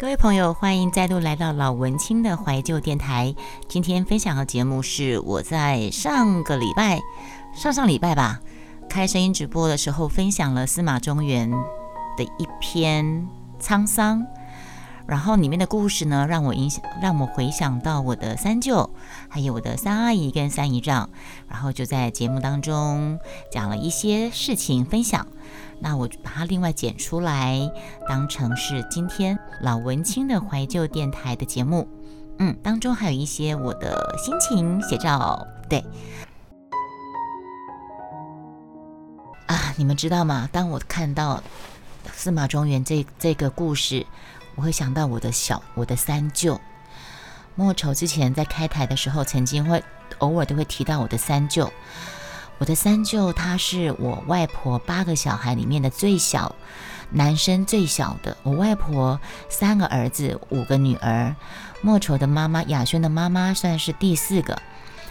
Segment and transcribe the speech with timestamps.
[0.00, 3.34] 各位朋友，欢迎再度来到老文青的怀旧电台。
[3.68, 7.00] 今天分享的节目是我在上个礼拜、
[7.54, 8.40] 上上礼拜吧，
[8.88, 11.48] 开声音直播的时候分享了司马中原
[12.16, 13.28] 的一篇
[13.60, 14.26] 沧桑。
[15.06, 18.90] 然后里面的故事呢，让我影响，让我回想到我的三舅，
[19.28, 21.10] 还有我的三阿姨跟三姨丈。
[21.46, 23.18] 然后就在节目当中
[23.52, 25.26] 讲了一些事情分享。
[25.80, 27.70] 那我就把它另外剪出来，
[28.08, 31.88] 当成是今天老文青的怀旧电台的节目。
[32.38, 35.46] 嗯，当中还有一些我的心情写照。
[35.68, 35.84] 对，
[39.46, 40.48] 啊，你们知道吗？
[40.52, 41.42] 当我看到
[42.12, 44.06] 司马庄园这这个故事。
[44.56, 46.60] 我会想到我的小我的三舅
[47.56, 49.82] 莫愁之前在开台的时候，曾经会
[50.18, 51.68] 偶尔都会提到我的三舅。
[52.58, 56.54] 我的三舅他是我外婆八个小孩里面的最小
[57.10, 58.36] 男生最小的。
[58.42, 61.34] 我外婆三个儿子五个女儿，
[61.82, 64.60] 莫愁的妈妈雅轩的妈妈算是第四个。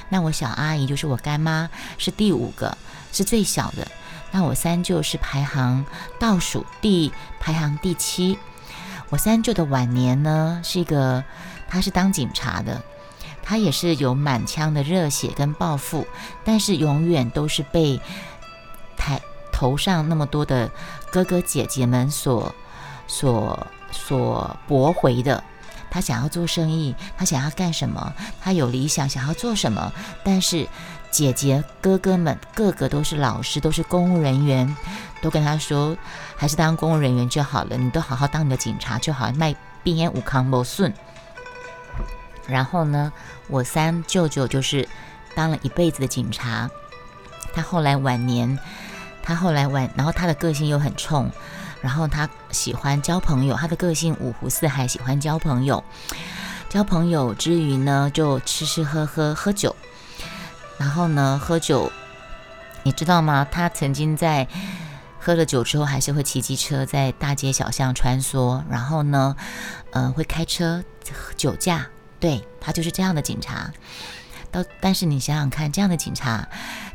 [0.09, 2.77] 那我小阿姨就是我干妈是第五个，
[3.11, 3.87] 是最小的。
[4.31, 5.85] 那我三舅是排行
[6.19, 8.37] 倒数第排行第七。
[9.09, 11.23] 我三舅的晚年呢，是一个，
[11.67, 12.81] 他是当警察的，
[13.43, 16.07] 他也是有满腔的热血跟抱负，
[16.43, 17.99] 但是永远都是被
[18.97, 20.71] 台头上那么多的
[21.11, 22.55] 哥哥姐姐们所
[23.05, 25.43] 所所驳回的。
[25.91, 28.13] 他想要做生意，他想要干什么？
[28.41, 29.93] 他有理想，想要做什么？
[30.23, 30.67] 但是
[31.11, 34.75] 姐姐哥哥们个个都是老师，都是公务人员。
[35.21, 35.95] 都跟他说，
[36.35, 37.77] 还是当公务人员就好了。
[37.77, 40.91] 你都好好当你的警察就好，卖边烟无康无顺。
[42.47, 43.11] 然后呢，
[43.47, 44.87] 我三舅舅就是
[45.35, 46.69] 当了一辈子的警察。
[47.53, 48.57] 他后来晚年，
[49.21, 51.31] 他后来晚，然后他的个性又很冲，
[51.81, 53.55] 然后他喜欢交朋友。
[53.55, 55.83] 他的个性五湖四海，喜欢交朋友。
[56.69, 59.75] 交朋友之余呢，就吃吃喝喝喝酒。
[60.77, 61.91] 然后呢，喝酒，
[62.83, 63.47] 你知道吗？
[63.51, 64.47] 他曾经在。
[65.25, 69.37] 喝了酒之后，还是会骑机车在大街小巷穿梭，然后呢，
[69.91, 70.83] 呃，会开车
[71.37, 71.87] 酒驾。
[72.23, 73.69] 对他就是这样的警察。
[74.49, 76.47] 到，但是你想想看，这样的警察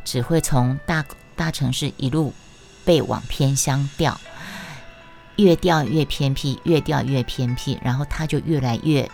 [0.07, 1.05] 只会从大
[1.37, 2.33] 大城市一路
[2.83, 4.19] 被往偏乡调，
[5.37, 9.07] 越调越偏僻，越调越偏僻，然后他就越来越。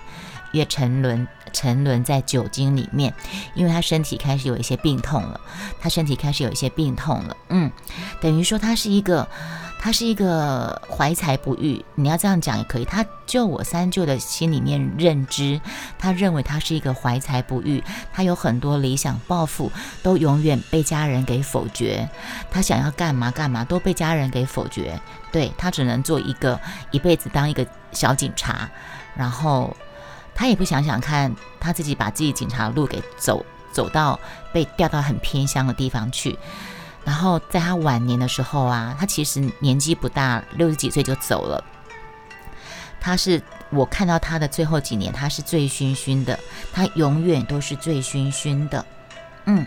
[0.52, 3.12] 越沉沦，沉沦在酒精里面，
[3.56, 5.40] 因为他身体开始有一些病痛了。
[5.80, 7.68] 他身体开始有一些病痛了，嗯，
[8.20, 9.28] 等于说他是一个，
[9.84, 11.84] 他是一个怀才不遇。
[11.94, 12.86] 你要这样讲也可以。
[12.86, 15.60] 他就我三舅的心里面认知，
[15.98, 19.70] 他认为他是一个怀才不遇，他有很多理想抱负，
[20.02, 22.08] 都永远被家人给否决。
[22.50, 24.98] 他想要干嘛干嘛都被家人给否决。
[25.30, 26.58] 对他只能做一个
[26.90, 28.70] 一辈子当一个小警察，
[29.14, 29.76] 然后。
[30.36, 34.18] 他也不想想看，他自己把自己警察路给走走到
[34.52, 36.36] 被调到很偏乡的地方去，
[37.04, 41.62] 然后在他晚年的时候啊，他其实年纪不大，六十几岁就走了。
[43.00, 46.38] 他是我看到他的最后几年，他是醉醺醺的，
[46.72, 48.84] 他永远都是醉醺醺的，
[49.44, 49.66] 嗯。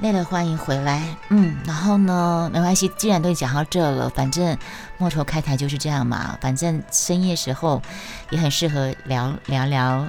[0.00, 1.02] 累了，欢迎回来。
[1.28, 4.56] 嗯，然后呢，没关系，既然都讲到这了，反正
[4.96, 6.38] 莫愁开台就是这样嘛。
[6.40, 7.82] 反正深夜时候
[8.30, 10.06] 也很适合聊聊聊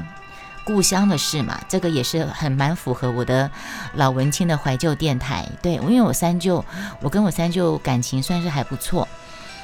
[0.69, 1.59] 故乡的事嘛。
[1.67, 3.49] 这个也是很蛮符合我的
[3.95, 5.49] 老文青的怀旧电台。
[5.63, 6.63] 对，因为我三舅，
[7.01, 9.07] 我跟我三舅感情算是还不错。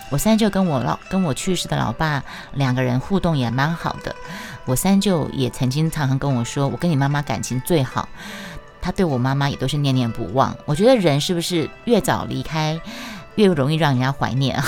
[0.10, 2.24] 我三舅跟我老跟我去世的老爸
[2.54, 4.16] 两个人互动也蛮好的。
[4.66, 8.10] 我三舅也曾经常常跟我说，我跟你妈妈感情最好。
[8.82, 10.58] 他对我妈妈也都是念念不忘。
[10.66, 12.82] 我觉得人是不是越早离开，
[13.36, 14.66] 越容易让人家怀念啊？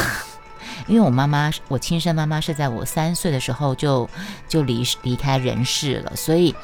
[0.87, 4.09] 因为我妈妈，我亲生妈妈是在我三岁的时候就
[4.47, 6.55] 就离离开人世了，所以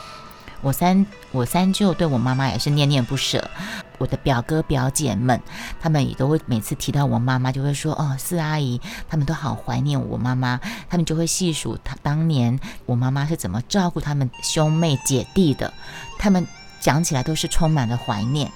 [0.62, 3.50] 我三我三舅对我妈妈也是念念不舍。
[3.98, 5.40] 我的表哥表姐们，
[5.80, 10.60] 他们也都会每次提到我妈妈，就会说哦，四阿姨他们都好怀念我妈妈，
[10.90, 15.74] 他们就会细数他当年我妈妈是怎么照顾他们兄妹姐弟的，
[16.18, 16.46] 他们。
[16.84, 18.52] 讲起来都是充满了怀念。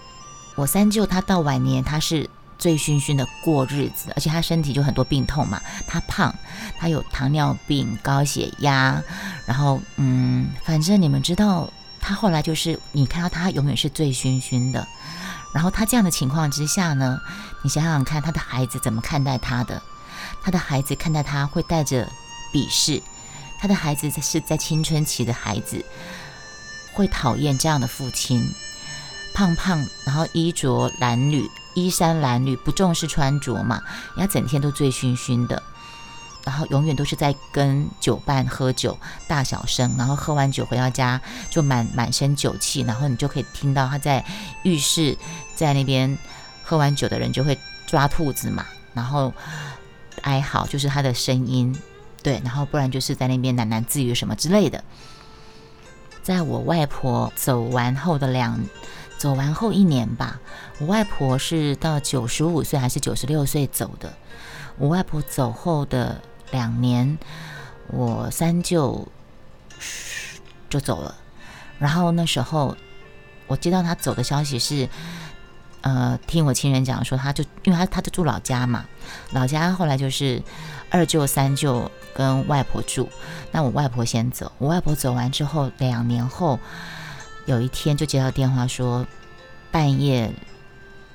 [0.55, 5.61] 我三舅他到晚年，他是醉醺醺的过日子，而且他身体就很多病痛嘛。
[5.87, 6.33] 他胖，
[6.77, 9.01] 他有糖尿病、高血压，
[9.45, 14.87] 然后嗯，反正你们知道，他后来就是你看到他永远是醉醺醺的。
[15.53, 17.19] 然后他这样的情况之下呢，
[17.63, 19.81] 你想想看，他的孩子怎么看待他的？
[20.41, 22.07] 他的孩子看待他会带着
[22.53, 23.01] 鄙视，
[23.59, 25.83] 他的孩子是在青春期的孩子。
[26.93, 28.43] 会讨厌这样的父亲，
[29.35, 31.47] 胖胖，然后衣着褴褛，
[31.77, 33.79] 衣衫褴褛，不重视穿着嘛，
[34.15, 35.61] 人家整天都醉醺醺的。
[36.43, 38.97] 然后永远都是在跟酒伴喝酒，
[39.27, 41.21] 大小声，然后喝完酒回到家
[41.51, 44.25] 就满满身酒气，然后你就可以听到他在
[44.63, 45.15] 浴室
[45.55, 46.17] 在那边
[46.63, 49.31] 喝完酒的人就会抓兔子嘛，然后
[50.21, 51.77] 哀嚎就是他的声音，
[52.23, 54.83] 对，然后不然就是在那边喃喃自语什么之类的。
[56.23, 58.57] 在我外婆走完后的两，
[59.17, 60.39] 走完后一年吧，
[60.79, 64.13] 我外婆是到九十五岁还是九十六岁走的？
[64.77, 66.21] 我外婆走后的。
[66.51, 67.17] 两年，
[67.87, 69.05] 我三舅
[70.69, 71.13] 就走了。
[71.77, 72.77] 然后那时候，
[73.47, 74.87] 我接到他走的消息是，
[75.81, 78.85] 呃，听我亲人讲说，他就因为他他就住老家嘛，
[79.31, 80.41] 老家后来就是
[80.89, 83.09] 二舅、三舅跟外婆住。
[83.51, 86.57] 那我外婆先走，我外婆走完之后，两年后
[87.47, 89.07] 有一天就接到电话说，
[89.71, 90.31] 半夜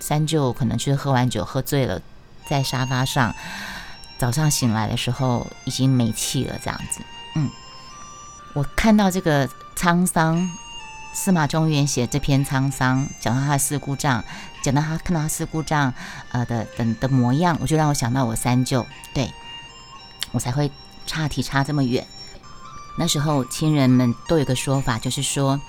[0.01, 2.01] 三舅可能就是喝完酒喝醉了，
[2.49, 3.33] 在沙发上。
[4.19, 7.01] 早上醒来的时候已经没气了，这样子。
[7.35, 7.51] 嗯，
[8.55, 10.49] 我看到这个沧桑，
[11.13, 14.25] 司马中原写这篇沧桑，讲到他的四姑丈，
[14.63, 15.93] 讲到他看到他四姑丈
[16.31, 19.29] 呃的等的模样，我就让我想到我三舅，对
[20.31, 20.71] 我才会
[21.05, 22.07] 差题差这么远。
[22.97, 25.61] 那时候亲人们都有个说法，就是说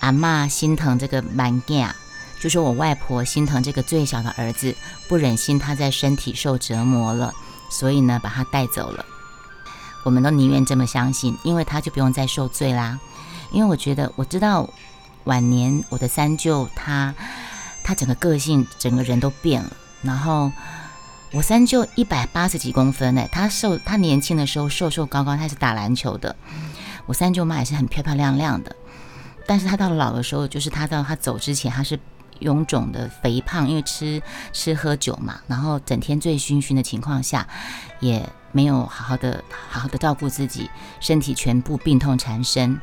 [0.00, 1.88] 阿妈心疼这个蛮囝。
[2.40, 4.74] 就说我外婆心疼这个最小的儿子，
[5.08, 7.32] 不忍心他在身体受折磨了，
[7.68, 9.04] 所以呢把他带走了。
[10.04, 12.98] 我们都宁愿这么相信，因为他就不用再受罪啦。
[13.50, 14.70] 因为我觉得我知道
[15.24, 17.12] 晚年我的三舅他
[17.82, 19.72] 他整个个性整个人都变了。
[20.02, 20.52] 然后
[21.32, 26.36] 我三舅一百八十几公分呢，他瘦他年轻的时候瘦瘦高高，他是打篮球的。
[27.06, 28.76] 我三舅妈也是很漂漂亮亮的，
[29.48, 31.98] 但是他到老的时候，就是他到他走之前，他是。
[32.40, 34.22] 臃肿的肥胖，因为吃
[34.52, 37.44] 吃喝酒嘛，然后整天醉醺醺的情况下，
[37.98, 42.80] 也没有好好的好好的照顾自己，身体全部病痛缠身，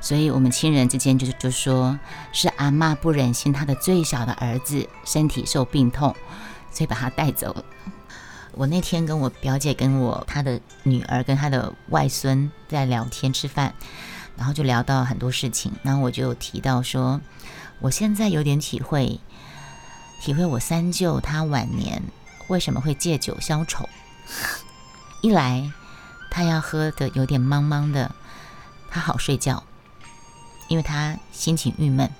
[0.00, 1.96] 所以我们亲人之间就是就说
[2.32, 6.12] 是阿妈不忍心他的最小的儿子身体受病痛，
[6.72, 7.64] 所以把他带走了。
[8.54, 13.72] 我那天跟我表姐跟我她的女儿跟她的外孙在聊天吃饭，
[14.36, 17.20] 然后就聊到很多事情，然后我就提到说。
[17.78, 19.20] 我现在有点体会，
[20.22, 22.02] 体会我三舅他晚年
[22.48, 23.86] 为什么会借酒消愁。
[25.20, 25.70] 一来
[26.30, 28.14] 他要喝的有点茫茫的，
[28.90, 29.62] 他好睡觉，
[30.68, 32.10] 因为他心情郁闷，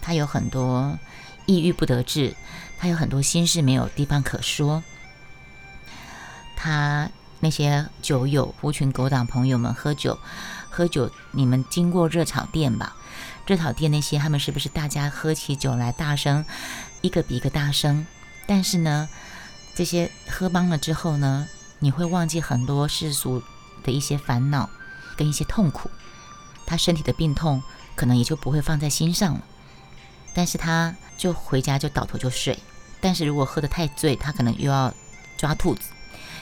[0.00, 0.98] 他有很多
[1.44, 2.34] 抑郁不得志，
[2.78, 4.82] 他有很多心事没有地方可说。
[6.56, 10.18] 他那些酒友、狐群狗党朋友们喝酒，
[10.74, 12.96] 喝酒，你们经过热炒店吧？
[13.46, 16.44] 热炒店那些，他们是不是大家喝起酒来大声，
[17.00, 18.04] 一个比一个大声？
[18.44, 19.08] 但是呢，
[19.76, 21.46] 这些喝帮了之后呢，
[21.78, 23.40] 你会忘记很多世俗
[23.84, 24.68] 的一些烦恼
[25.16, 25.88] 跟一些痛苦，
[26.66, 27.62] 他身体的病痛
[27.94, 29.44] 可能也就不会放在心上了。
[30.34, 32.58] 但是他就回家就倒头就睡。
[33.00, 34.92] 但是如果喝得太醉，他可能又要
[35.36, 35.82] 抓兔子。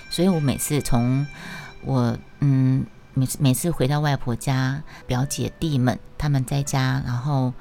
[0.09, 1.27] 所以我每次从
[1.83, 2.87] 我嗯。
[3.15, 7.53] 每次每次回到外婆家，表姐弟们他们在家，然后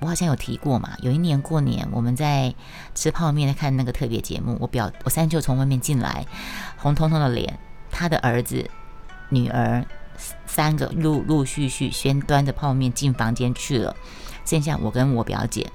[0.00, 0.90] 我好像有提过嘛。
[1.00, 2.52] 有一年过年，我们在
[2.94, 4.56] 吃泡面，在看那个特别节目。
[4.60, 6.26] 我表我三舅从外面进来，
[6.76, 7.58] 红彤彤的脸，
[7.90, 8.68] 他的儿子、
[9.28, 9.84] 女儿
[10.46, 13.94] 三个陆陆续续先端着泡面进房间去了，
[14.44, 15.70] 剩下我跟我表姐。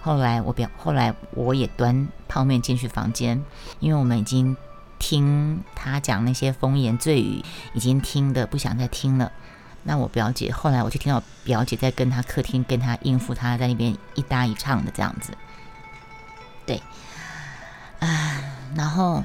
[0.00, 3.44] 后来我表后来我也端泡面进去房间，
[3.80, 4.56] 因为我们已经。
[5.00, 9.32] 听他讲那些风言醉语，已经听的不想再听了。
[9.82, 15.32] 那我表姐后来我就听到表姐在跟他客厅跟他应付，他在那边一搭一唱的这样子。
[16.64, 16.80] 对，
[17.98, 18.40] 啊，
[18.76, 19.24] 然后，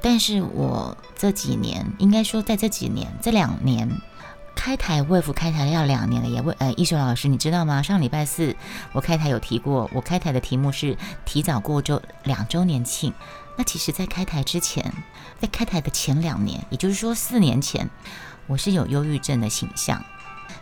[0.00, 3.90] 但是我这几年，应该说在这几年这两年。
[4.60, 7.80] 开台魏府开台要两年了，也魏呃，艺术老师，你知道吗？
[7.80, 8.56] 上礼拜四
[8.92, 13.14] 我开台有提过，我开台的题目是提早过周两周年庆。
[13.58, 14.92] 那其实，在开台之前，
[15.40, 17.90] 在开台的前两年，也就是说四年前，
[18.46, 20.04] 我是有忧郁症的倾向。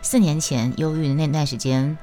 [0.01, 1.95] 四年前忧郁的那段时间，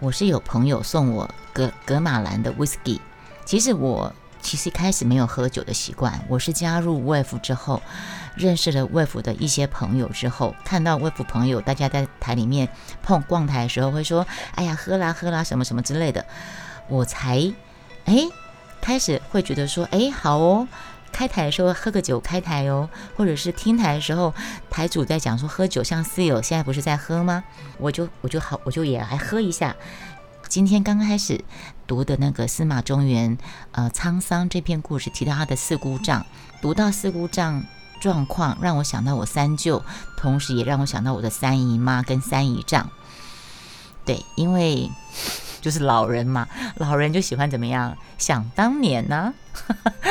[0.00, 3.00] 我是有朋友送我格格马兰的 whisky。
[3.46, 7.80] 其实我其实一开始没有喝酒的习惯，我是加入魏府之后。
[8.36, 12.68] 认识了魏府的一些朋友之后，看到魏府朋友大家在台里面
[13.02, 16.26] 碰逛台的时候，会说：“哎呀，喝啦喝啦，什么什么之类的。”
[16.90, 17.50] 我才
[18.04, 18.28] 哎
[18.84, 20.68] 开始会觉得说：“哎，好哦，
[21.10, 22.86] 开台的时候喝个酒开台哦，
[23.16, 24.34] 或者是听台的时候，
[24.68, 27.42] 台主在讲说喝酒像四友，现在不是在喝吗？
[27.78, 29.74] 我就我就好，我就也来喝一下。
[30.50, 31.42] 今天刚开始
[31.86, 33.38] 读的那个司马中原
[33.72, 36.26] 呃沧桑这篇故事，提到他的四姑丈，
[36.60, 37.64] 读到四姑丈
[38.02, 39.82] 状况，让我想到我三舅，
[40.18, 42.90] 同时也让我想到我的三姨妈跟三姨丈。
[44.04, 44.90] 对，因为
[45.64, 47.96] 就是老人嘛，老人就喜欢怎么样？
[48.18, 49.32] 想当年呢。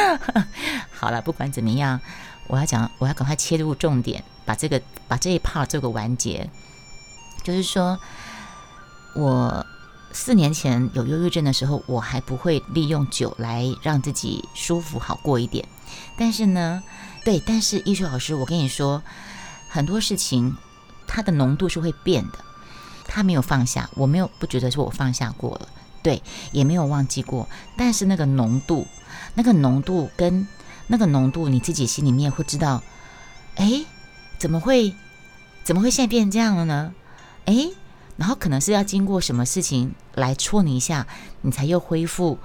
[0.90, 2.02] 好了，不管怎么样，
[2.48, 6.50] 我要讲，我要赶快切入重点，把这个把这一 part 做个完结。
[7.44, 8.00] 就是说，
[9.14, 9.64] 我
[10.12, 15.64] 四年前有忧郁症的时候，我还不会利用酒来让自己舒服好过一点。
[16.18, 16.82] 但是呢，
[17.24, 19.04] 对，但是艺术老师，我跟你说，
[19.70, 20.58] 很多事情
[21.06, 22.40] 它的浓度是会变的。
[23.14, 25.68] 他没有放下，我没有不觉得是我放下过了，
[26.02, 27.48] 对，也没有忘记过。
[27.78, 28.88] 但是那个浓度，
[29.36, 30.48] 那个浓度跟
[30.88, 32.82] 那个浓度，你自己心里面会知道，
[33.54, 33.86] 哎，
[34.40, 34.96] 怎么会，
[35.64, 36.96] 怎么会现在变成这样了呢？
[37.46, 37.70] 哎，
[38.18, 41.06] 然后可能是要经过什么事情来戳你一下，
[41.42, 42.40] 你才又恢复，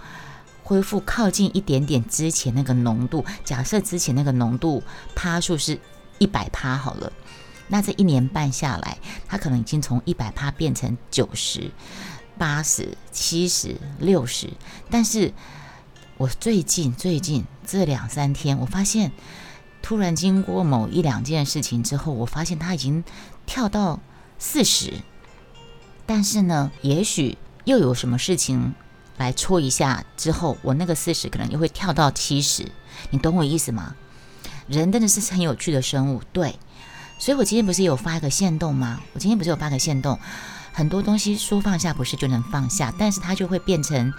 [0.62, 3.24] 恢复靠近一点点之前那个浓度。
[3.42, 4.82] 假设之前那个浓度
[5.14, 5.80] 趴数是
[6.18, 7.10] 一百趴好了，
[7.68, 11.70] 那这一年半下来，它可能已经从一百趴变成九十
[12.36, 14.50] 八十七十六十。
[14.90, 15.32] 但是
[16.16, 19.12] 我最近最近这两三天，我发现
[19.82, 23.04] 突然经过某一两件事情之后，我发现它已经
[23.46, 24.00] 跳到。
[24.40, 24.92] 四十，
[26.06, 28.72] 但是呢，也许又有什么事情
[29.16, 32.70] 来戳一下之后，我那个四十可能又会跳到七十，
[33.10, 33.96] 你懂我意思吗？
[34.68, 36.56] 人真的是很有趣的生物，对，
[37.18, 39.00] 所以我今天不是有发一个线动吗？
[39.12, 40.18] 我今天不是有发个线动，
[40.72, 44.12] 很多东西说放下不是就能放下，但是它就会变成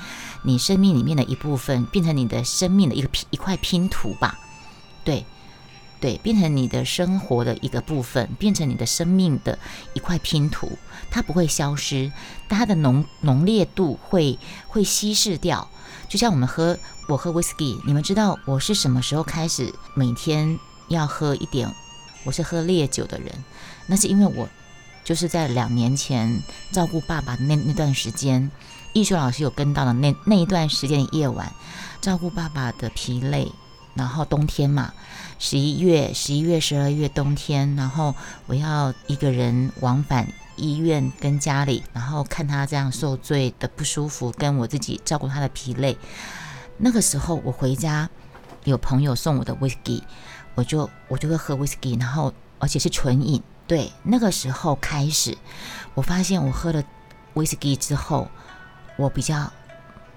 [0.44, 4.38] 你生命里面的一部分，变成你的生命的一个拼一块拼图吧，
[5.04, 5.26] 对。
[6.02, 9.60] 对，变成你的生活的一个部分，变成你的生命的
[9.94, 10.78] 一块拼图，
[11.12, 12.10] 它不会消失，
[12.48, 14.40] 但它的浓浓烈度会
[14.70, 15.68] 会稀释掉。
[16.08, 16.80] 就像我们喝，
[17.10, 21.70] 我喝 whisky，你们知道我是什么时候开始每天要喝一点？
[22.24, 23.32] 我是喝烈酒的人，
[23.88, 24.48] 那是因为我
[25.04, 28.52] 就是在两年前照顾爸爸那那段时间，
[28.94, 31.52] 艺术老师有跟到的那那一段时间的夜晚，
[32.02, 33.52] 照顾爸爸的疲累。
[33.96, 34.94] 然后冬天嘛，
[35.40, 45.98] 十一月、十一月、十二月冬天，然后我要一个人往返医院跟家里，然后看他这样受罪的不舒服，跟我自己照顾他的疲累。
[46.78, 48.10] 那个时候我回家，
[48.64, 50.02] 有朋友送我的 whisky，
[50.60, 53.42] 我就我就会喝 whisky，然后而且是纯饮。
[53.66, 55.38] 对，那个时候开始，
[55.94, 56.84] 我发现我喝了
[57.34, 58.30] whisky 之后，
[58.98, 59.52] 我比较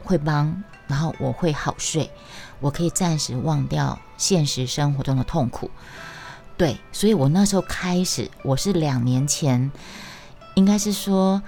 [0.02, 0.62] 会帮。
[0.88, 2.10] 然后我会好睡，
[2.60, 5.70] 我可以暂时忘掉现实生活中的痛苦。
[6.58, 9.70] 对，所以我那时候开始，我是两年前，
[10.54, 11.40] 应该是说，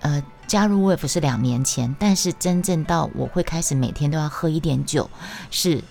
[0.00, 5.08] 呃，加入 w e 是两年前，但是真正到我会开始每天都要喝一点酒，
[5.50, 5.82] 是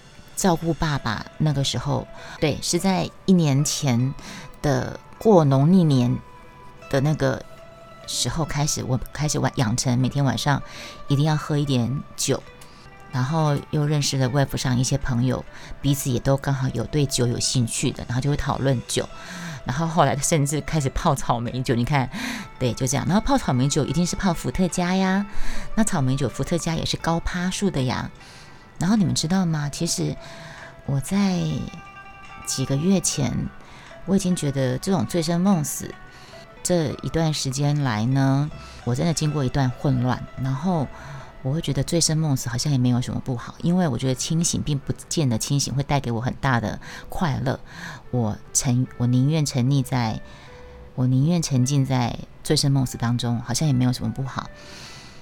[0.42, 2.08] 照顾爸爸那个时候。
[2.40, 4.12] 对，是在一年前
[4.64, 6.18] 的过农历年
[6.90, 7.46] 的那个
[8.08, 10.60] 时候开始，我开始晚养成每天晚上
[11.08, 12.42] 一定要喝一点酒。
[13.12, 15.46] 然后又认识了外服上一些朋友，
[15.80, 19.08] 彼此也都刚好有对酒有兴趣的，然后就会讨论酒。
[19.64, 22.10] 然后后来甚至开始泡草莓酒，你看，
[22.58, 23.06] 对，就这样。
[23.06, 25.24] 然后泡草莓酒一定是泡伏特加呀，
[25.76, 28.10] 那草莓酒伏特加也是高趴数的呀。
[28.82, 29.70] 然后你们知道吗？
[29.70, 30.18] 其实
[30.86, 31.40] 我在
[32.46, 33.32] 几个月前，
[34.06, 35.94] 我已经觉得这种醉生梦死
[36.62, 38.52] 这一段时间来呢，
[38.84, 40.88] 我真的经过一段混乱，然后。
[41.44, 47.60] 我会觉得醉生梦死好像也没有什么不好，因为我觉得清醒并不见得清醒会带给我很大的快乐。
[48.12, 50.22] 我沉，我宁愿沉溺在，
[50.94, 54.52] 我宁愿沉浸在醉生梦死当中，好像也没有什么不好。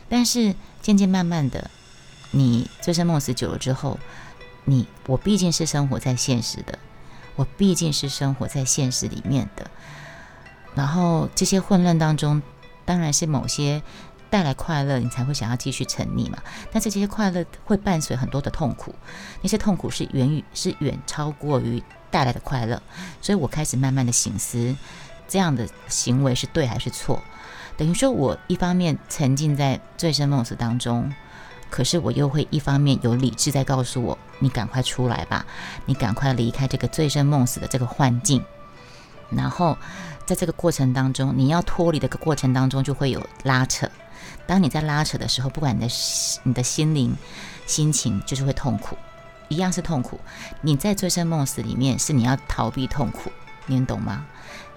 [0.10, 1.72] 但是渐渐慢慢的，
[2.32, 4.00] 你醉生梦死久了之后，
[4.66, 6.78] 你我毕竟是生活在现实的，
[7.36, 9.70] 我毕竟是生活在现实里面的。
[10.76, 12.42] 然后这些混乱当中，
[12.86, 13.82] 当然是某些。
[14.32, 16.38] 带来快乐，你才会想要继续沉溺嘛。
[16.72, 18.94] 但是这些快乐会伴随很多的痛苦，
[19.42, 21.82] 那些痛苦是远于是远超过于
[22.12, 22.80] 带来的快乐。
[23.24, 24.76] 所以我开始慢慢的醒思，
[25.28, 27.20] 这样的行为是对还是错？
[27.76, 31.12] 等于说我一方面沉浸在醉生梦死当中，
[31.70, 35.46] 可是我又会一方面有理智在告诉我：你赶快出来吧，
[35.86, 38.44] 你赶快离开这个醉生梦死的这个幻境。
[39.30, 39.78] 然后
[40.26, 43.90] 在这个过程当中，你要脱离的个过程当中，就会有拉扯。
[44.48, 45.88] 当你在拉扯的时候，不管你的
[46.44, 47.16] 你的心灵、
[47.68, 48.98] 心情，就是会痛苦，
[49.48, 50.20] 一样是痛苦。
[50.62, 53.32] 你在醉生梦死里面，是你要逃避痛苦，
[53.68, 54.26] 你懂吗？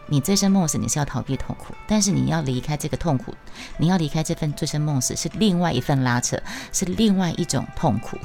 [0.06, 3.34] 你醉生梦死，你是要逃避痛苦，但是你要离开这个痛苦，
[3.78, 6.38] 你要离开这份醉生梦死，是另外一份拉扯，
[6.72, 8.18] 是另外一种痛苦。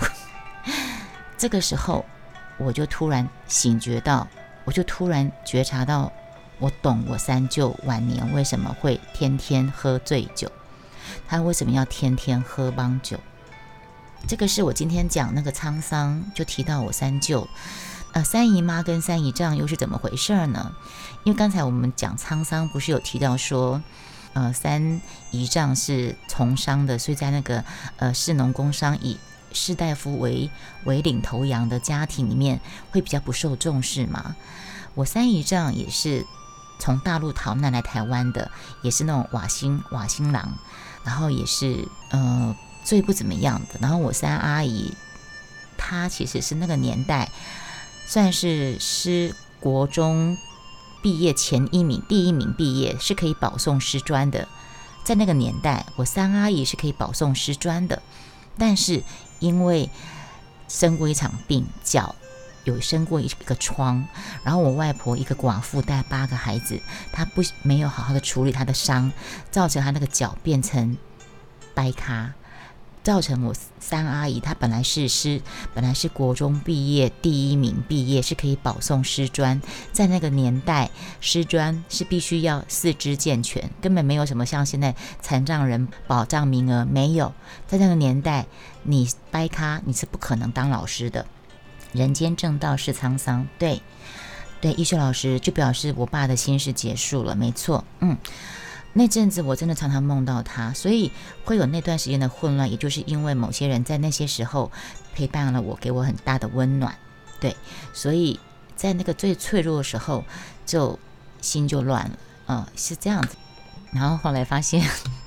[1.37, 2.03] 这个时候，
[2.57, 4.27] 我就突然醒觉到，
[4.65, 6.11] 我就突然觉察到，
[6.59, 10.51] 我懂我三舅晚年为什么会天天喝醉酒，
[11.27, 13.17] 他为什么要天天喝帮酒。
[14.27, 17.47] 这个是我今天讲那个沧桑，就提到我三舅，
[18.13, 20.71] 呃，三姨妈跟三姨丈又是怎么回事呢？
[21.23, 23.81] 因为刚才我们讲沧桑，不是有提到说，
[24.33, 27.63] 呃，三姨丈是从商的，所以在那个
[27.97, 29.17] 呃士农工商以
[29.51, 30.49] 士大夫为
[30.85, 32.59] 为领头羊的家庭里面，
[32.91, 34.35] 会比较不受重视嘛。
[34.95, 36.25] 我三姨丈也是
[36.79, 38.49] 从大陆逃难来台湾的，
[38.81, 40.57] 也是那种瓦新瓦新郎，
[41.03, 42.55] 然后也是呃。
[42.83, 43.77] 最不怎么样的。
[43.81, 44.93] 然后我三阿姨，
[45.77, 47.29] 她其实是那个年代
[48.07, 50.37] 算是师国中
[51.03, 54.47] 毕业前一名，第一名毕业是可以保送师专的。
[55.03, 58.01] 在那个年代，我三阿姨是可以保送师专的，
[58.57, 59.03] 但是
[59.39, 59.89] 因为
[60.69, 62.15] 生过一场病，脚
[62.63, 64.05] 有生过一个疮，
[64.43, 66.79] 然后我外婆一个寡妇带八个孩子，
[67.11, 69.11] 她不没有好好的处理她的伤，
[69.51, 70.97] 造成她那个脚变成
[71.73, 72.33] 掰咖。
[73.07, 75.41] 造成我三阿姨，她本来是师，
[75.73, 79.61] 本来是国中毕业第一名毕业，是可以保送师专。
[79.93, 80.89] 在那个年代，
[81.21, 87.33] 师专是必须要四肢健全，根本没有什么像现在残障人保障名额没有。
[87.65, 88.45] 在那个年代，
[88.83, 91.25] 你掰咖你是不可能当老师的。
[91.93, 93.81] 人间正道是沧桑，对
[94.59, 98.17] 对，医学老师就表示我爸的心事结束了，没错，嗯。
[98.97, 101.11] 那阵子我真的常常梦到他，所以
[101.45, 104.71] 会有那段时间的混乱，也就是因为某些人在那些时候
[105.13, 106.97] 陪伴了我，给我很大的温暖，
[107.39, 107.55] 对，
[107.93, 108.39] 所以
[108.75, 110.25] 在那个最脆弱的时候，
[110.65, 110.97] 就
[111.41, 113.35] 心就乱了，嗯，是这样子。
[113.91, 114.83] 然后后来发现，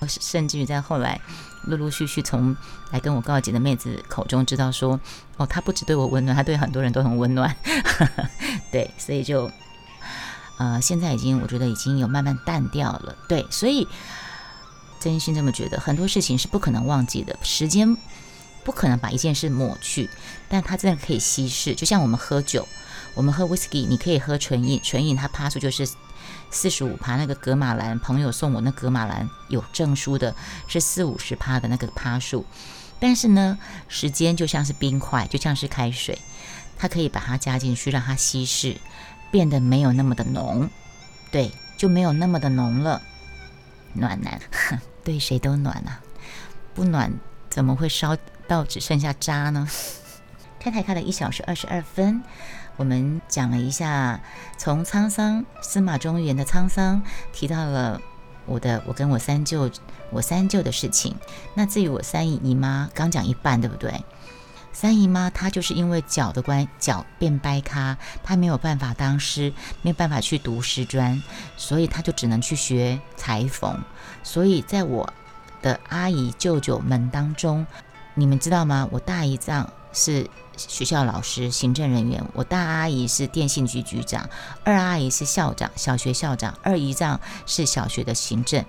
[0.09, 1.21] 甚至于在后来
[1.67, 2.57] 陆陆续续从
[2.91, 4.99] 来跟我告解的妹子口中知道说，
[5.37, 7.55] 哦，他不只对我温暖，他对很多人都很温暖，
[8.73, 9.49] 对，所以就。
[10.61, 13.17] 呃，现在已经，我觉得已经有慢慢淡掉了。
[13.27, 13.89] 对，所以
[15.01, 17.97] 真心这么觉得，很多事情是不可能忘记的，时间
[18.63, 20.11] 不可能把一件事抹去，
[20.51, 21.75] 但它真的可以稀释。
[21.75, 22.69] 就像我们喝酒，
[23.15, 25.89] 我们喝 whisky，你可以喝纯饮，纯饮它趴数就是
[26.51, 27.17] 四十五趴。
[27.17, 30.37] 那个格马兰朋友送我那格马兰有证书的，
[30.69, 32.45] 是四五十趴的那个趴数。
[32.99, 36.19] 但是呢，时间就像是冰块，就像是开水，
[36.77, 38.77] 它可以把它加进去，让它稀释。
[39.31, 40.69] 变得没有那么的浓，
[41.31, 43.01] 对，就没有那么的浓了。
[43.93, 44.41] 暖男，
[45.05, 46.01] 对谁都暖啊，
[46.75, 47.13] 不暖
[47.49, 48.17] 怎么会烧
[48.47, 49.69] 到只剩下渣呢？
[50.59, 52.23] 开台开了一小时二十二分，
[52.77, 54.21] 我们讲了一下
[54.59, 58.01] 从沧桑司马中原的沧桑，提到了
[58.47, 59.71] 我的我跟我三舅
[60.11, 61.17] 我三舅的事情。
[61.55, 64.05] 那至于我三姨姨妈，刚讲一半，对不对？
[64.73, 69.53] 三姨妈她就是因为脚的关脚变掰咖，她没有办法当师，
[69.83, 71.23] 没有办法去读师专，
[71.57, 73.79] 所以她就只能去学裁缝。
[74.23, 75.13] 所以在我
[75.61, 77.67] 的阿姨舅舅们当中，
[78.15, 78.89] 你们知道吗？
[78.91, 84.31] 我大姨丈是学校老师、行政人员，我大阿姨是电信局局长，
[84.65, 88.65] 二阿姨是校长，小学校长，二姨丈是小学的行政，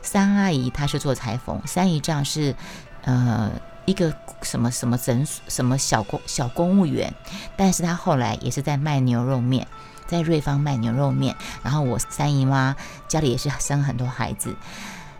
[0.00, 2.54] 三阿姨她是做裁缝，三姨丈是
[3.02, 3.50] 呃。
[3.86, 7.12] 一个什么什么诊所什么小公小公务员，
[7.56, 9.66] 但是他后来也是在卖牛肉面，
[10.06, 11.34] 在瑞芳卖牛肉面。
[11.62, 12.76] 然后我三姨妈
[13.08, 14.54] 家里也是生很多孩子，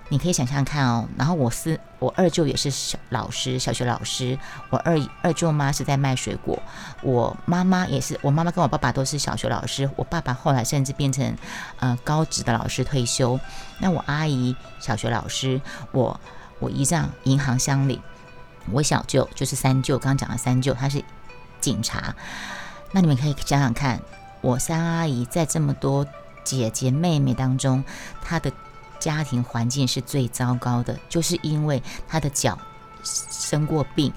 [0.08, 1.08] 你可以想象看哦。
[1.16, 4.38] 然后我是我二舅也是小老师，小学老师。
[4.70, 6.62] 我二二舅妈是在卖水果，
[7.02, 9.90] 我妈妈也是，我妈妈跟我爸爸都是小学老师。
[9.96, 11.36] 我爸爸后来甚至变成
[11.78, 13.38] 呃高职的老师退休。
[13.78, 15.60] 那我阿姨小学老师，
[15.92, 16.20] 我
[16.58, 18.00] 我姨丈银行乡里。
[18.70, 21.02] 我小舅就是三舅，刚刚讲的三舅，他是
[21.60, 22.14] 警察。
[22.92, 24.00] 那你们可以想想看，
[24.40, 26.06] 我三阿姨在这么多
[26.44, 27.82] 姐姐妹妹当中，
[28.22, 28.52] 她的
[28.98, 32.58] 家庭环境是最糟糕的，就是因为她的脚
[33.02, 34.12] 生过病，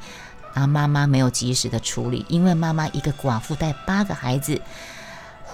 [0.54, 4.62] 然后妈妈没有及时的处理，因为妈妈一个寡妇带八个孩子。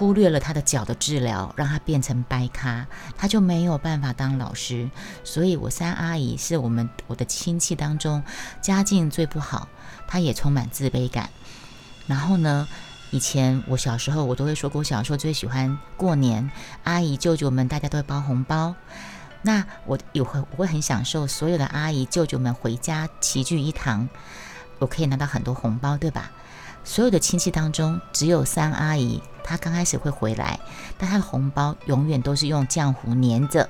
[0.00, 2.86] 忽略了他的脚的治疗，让他变成掰咖，
[3.18, 4.88] 他就没有办法当老师。
[5.24, 8.22] 所以，我三阿姨是我们我的亲戚当中
[8.62, 9.68] 家境最不好，
[10.08, 11.28] 她也充满自卑感。
[12.06, 12.66] 然后呢，
[13.10, 16.50] 以前我小时候，我都会说过，我小时候最喜欢过年，
[16.84, 18.74] 阿姨舅舅们大家都会包红包，
[19.42, 24.08] 那我有会我会很享受所有的阿姨舅舅们回家齐聚一堂，
[24.78, 26.30] 我可以拿到很多红包，对吧？
[26.82, 30.58] 所有的亲戚当中，只有三阿姨，她刚开始会回来，
[30.98, 33.68] 但她的红包永远都是用浆糊粘着，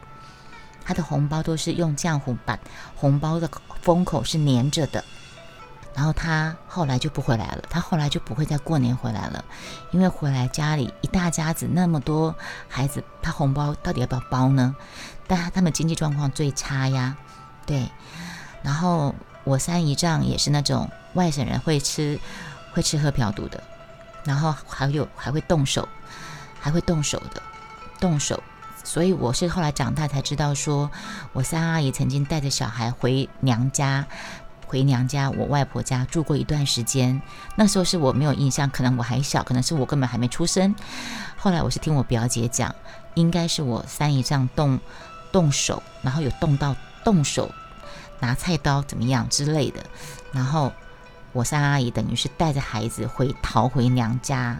[0.85, 2.59] 她的红包都是用浆糊把
[2.97, 3.51] 红包的
[3.83, 5.05] 封口是粘着的。
[5.95, 9.45] 然后她后来就不回来了，她后来就不会再过年回来了，
[9.91, 12.35] 因为回来家里一大家子那么多
[12.69, 14.75] 孩子，她红包到底要不要包呢？
[15.27, 17.17] 但他们经济状况最差呀，
[17.67, 17.89] 对。
[18.63, 22.19] 然后我三姨丈也是那种外省人，会吃。
[22.73, 23.63] 会吃喝嫖赌的，
[24.25, 25.89] 然后还有还会动手，
[26.61, 27.43] 还会动手的，
[27.99, 28.43] 动手。
[28.83, 30.91] 所以我是后来长大才知道，说
[31.33, 34.07] 我三阿姨曾经带着小孩回娘家，
[34.67, 37.21] 回娘家我外婆家住过一段时间。
[37.57, 40.75] 那时候是我没有印象，可能我还小，可能是我根本还没出生。
[41.37, 42.75] 后来我是听我表姐讲，
[43.15, 44.81] 应该是我三姨丈动
[45.31, 47.51] 动手，然后有动到动手
[48.19, 49.85] 拿菜刀怎么样之类的，
[50.33, 50.73] 然后。
[51.33, 54.59] 我三阿姨等于是带着孩子回逃回娘家，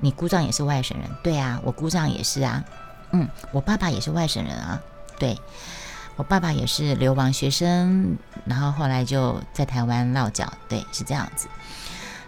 [0.00, 2.64] 你姑丈也是外省人，对啊，我姑丈也是啊，
[3.12, 4.80] 嗯，我爸爸也是外省人啊，
[5.18, 5.38] 对，
[6.16, 11.48] 我爸爸也是流亡学生，然后后来就在台湾落脚，对，是这样子。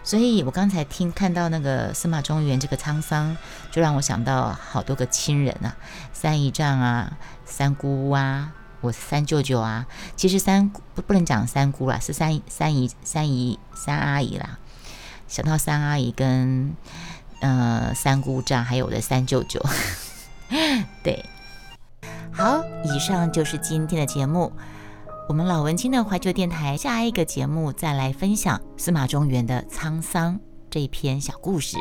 [0.05, 3.35] 所以我刚才听看到那个司马中原这个沧桑，
[3.71, 5.75] 就让我想到好多个亲人啊，
[6.11, 8.51] 三姨丈啊，三姑啊。
[8.83, 14.59] 我三舅舅啊，其实三不不能讲三姑啦，是三三姨、三姨、三阿姨啦。
[15.27, 16.75] 想到三阿姨跟
[17.39, 19.59] 呃三姑丈，还有我的三舅舅，
[21.01, 21.25] 对。
[22.31, 24.51] 好，以上就是今天的节目。
[25.29, 30.37] 我们老文青的怀旧电台，下一个节目再来分享司马中原的沧桑
[30.69, 31.77] 这一篇小故事。